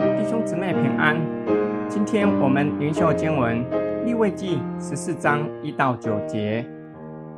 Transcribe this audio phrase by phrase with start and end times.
[0.00, 1.16] 弟兄姊妹平安，
[1.88, 3.64] 今天我们灵修经文
[4.06, 6.68] 利未记十四章一到九节。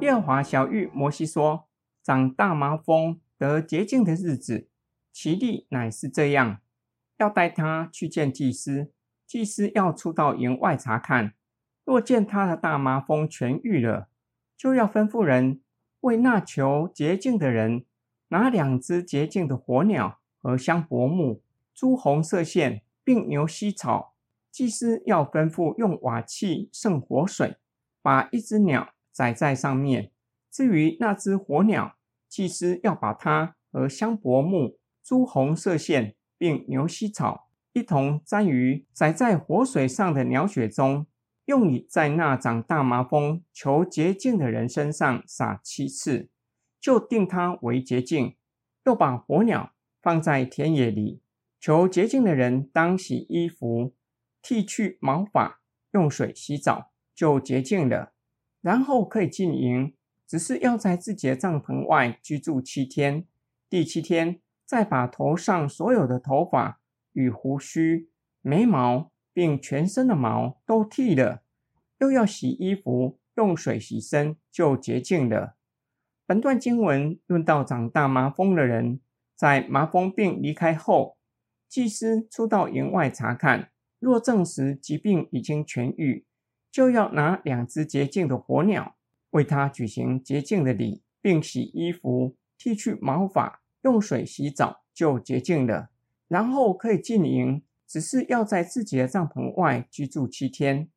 [0.00, 1.68] 耶和华小玉摩西说
[2.02, 4.68] ：“长大麻风得洁净的日子，
[5.12, 6.58] 其例乃是这样：
[7.18, 8.90] 要带他去见祭司，
[9.26, 11.34] 祭司要出到营外察看。
[11.84, 14.08] 若见他的大麻风痊愈了，
[14.56, 15.60] 就要吩咐人
[16.00, 17.84] 为那求洁净的人
[18.30, 24.14] 拿两只洁净的火鸟和香柏木、朱红色线，并牛膝草。
[24.50, 27.58] 祭司要吩咐用瓦器盛火水，
[28.02, 30.12] 把一只鸟。”宰在上面。
[30.50, 31.96] 至于那只火鸟，
[32.28, 41.06] 祭司要把它和香柏木、朱红色线并牛膝草一同沾于宰在火水上的鸟血中，
[41.44, 46.29] 用以在那长大麻风求洁净的人身上洒七次，
[46.80, 48.36] 就定他为洁净。
[48.84, 51.22] 又把火鸟放在田野里，
[51.60, 53.94] 求洁净的人当洗衣服，
[54.40, 55.60] 剃去毛发，
[55.92, 58.14] 用水洗澡，就洁净了。
[58.62, 59.94] 然后可以进营，
[60.26, 63.26] 只是要在自己的帐篷外居住七天。
[63.68, 66.80] 第七天，再把头上所有的头发
[67.12, 68.10] 与胡须、
[68.40, 71.42] 眉毛，并全身的毛都剃了，
[71.98, 75.56] 又要洗衣服，用水洗身，就洁净了。
[76.30, 79.00] 本段经文论到长大麻风的人，
[79.34, 81.16] 在麻风病离开后，
[81.68, 86.24] 祭司出到营外查看，若证实疾病已经痊愈。
[86.70, 88.94] 就要拿两只洁净的火鸟，
[89.30, 95.90] 为他举行洁净的礼，并洗衣服、剃去毛发、用水洗澡，就洁净了。
[96.28, 100.88] 然后可以进营，只是要在自己的帐篷外居住七天。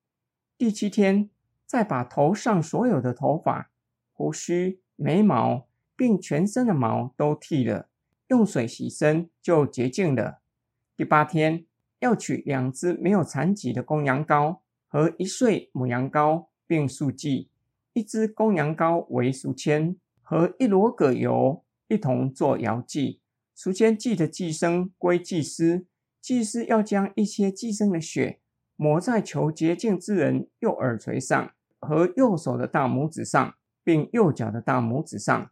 [0.60, 1.32] 第七天，
[1.66, 3.72] 再把头上所有的头发、
[4.12, 7.90] 胡须、眉毛，并全身的毛都剃了，
[8.28, 10.42] 用水洗身，就洁净了。
[10.96, 11.66] 第八天，
[12.00, 14.60] 要取两只没有残疾的公羊羔。
[14.88, 17.50] 和一岁母羊羔并素祭，
[17.94, 23.20] 一只公羊羔为赎签，和一箩葛油一同作摇祭。
[23.56, 25.88] 赎签祭的祭牲归祭司，
[26.22, 28.40] 祭司要将一些祭牲的血
[28.76, 35.52] 抹在求洁净之人右耳垂上和右手的大拇指上，并右脚的大拇指上，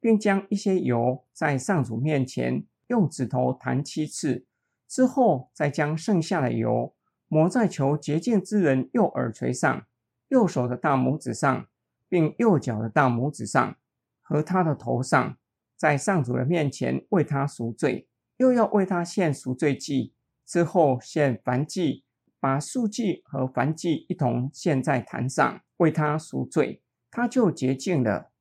[0.00, 4.46] 并将一些油在上主面前用指头弹七次，
[4.88, 6.94] 之后再将剩下的油。
[7.28, 9.86] 抹在求洁净之人右耳垂上、
[10.28, 11.66] 右手的大拇指上，
[12.06, 13.76] 并右脚的大拇指上
[14.20, 15.38] 和他的头上，
[15.74, 18.06] 在上主的面前为他赎罪，
[18.36, 20.12] 又要为他献赎罪祭，
[20.44, 22.04] 之后献燔祭，
[22.38, 26.82] 把素祭和燔祭一同献在坛上，为他赎罪，
[27.12, 28.32] 他就洁净了。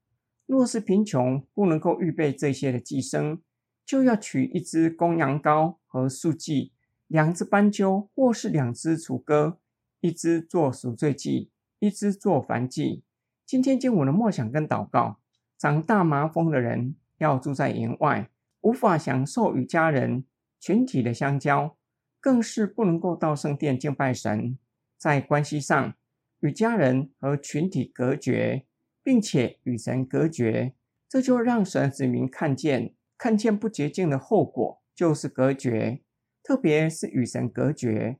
[0.48, 3.40] 若是贫穷，不能够预备这些的祭牲，
[3.86, 6.72] 就要取一只公羊羔和素祭。
[7.08, 9.60] 两只斑鸠，或是两只雏鸽，
[10.00, 13.04] 一只做赎罪祭，一只做燔祭。
[13.46, 15.20] 今天经文的默想跟祷告，
[15.58, 18.30] 长大麻风的人要住在营外，
[18.62, 20.24] 无法享受与家人
[20.58, 21.76] 群体的相交，
[22.22, 24.58] 更是不能够到圣殿敬拜神，
[24.98, 25.94] 在关系上
[26.41, 28.66] 与家人和群体隔绝，
[29.02, 30.74] 并且与神隔绝，
[31.07, 36.01] 这就让神的子民看见，看见不洁净的后果，就是隔绝。
[36.44, 38.18] 特别是与神隔绝，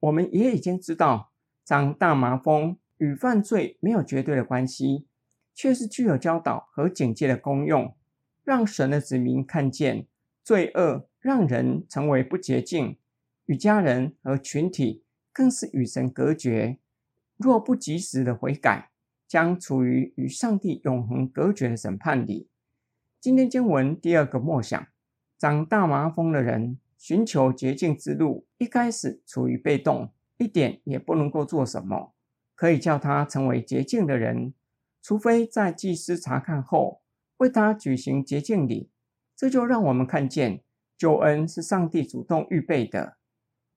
[0.00, 1.32] 我们也已经知道，
[1.64, 5.06] 长大麻风与犯罪没有绝对的关系，
[5.54, 7.96] 却是具有教导和警戒的功用，
[8.44, 10.06] 让神的子民看见
[10.44, 12.98] 罪恶让人成为不洁净，
[13.46, 16.78] 与家人和群体更是与神隔绝。
[17.42, 18.90] 若不及时的悔改，
[19.26, 22.48] 将处于与上帝永恒隔绝的审判里。
[23.20, 24.86] 今天经文第二个默想，
[25.36, 26.78] 长大麻风的人。
[26.96, 32.14] 寻求捷径之路，一开始处于被动，一点也不能够做什么，
[32.54, 34.54] 可以叫他成为捷径的人，
[35.02, 37.02] 除非在祭司查看后
[37.38, 38.88] 为他举行捷径礼。
[39.34, 40.62] 这就让我们看见
[40.96, 43.16] 救恩是上帝主动预备的，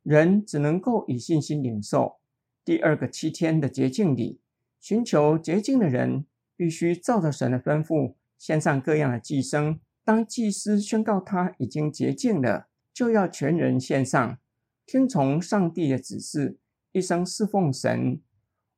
[0.04, 2.18] 人只能够以信心领受。
[2.66, 4.42] 第二个七天的洁净礼，
[4.82, 6.26] 寻求洁净的人
[6.58, 9.80] 必须照着神的吩咐献上各样的祭牲。
[10.04, 12.68] 当祭司宣告他已经洁净了。
[12.94, 14.38] 就要全人献上，
[14.86, 16.58] 听从上帝的指示，
[16.94, 18.22] 一生侍奉神。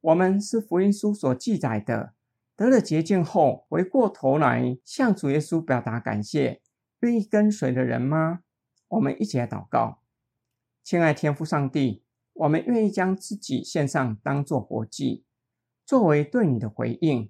[0.01, 2.16] 我们是福音书所记载的，
[2.56, 6.63] 得了洁净后，回过头来向主耶稣表达感谢，
[7.01, 8.40] 愿意跟随的人吗？
[8.88, 10.01] 我们一起来祷告，
[10.83, 12.01] 亲爱天父上帝，
[12.38, 15.24] 我们愿意将自己献上，当作活祭，
[15.86, 17.30] 作为对你的回应，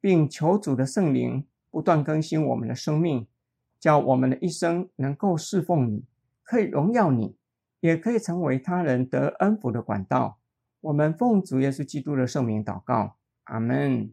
[0.00, 3.26] 并求主的圣灵不断更新我们的生命。
[3.78, 6.04] 叫我们的一生能够侍奉你，
[6.42, 7.36] 可以荣耀你，
[7.80, 10.38] 也可以成为他人得恩福的管道。
[10.80, 14.10] 我们奉主耶稣基督的圣名祷告，阿门。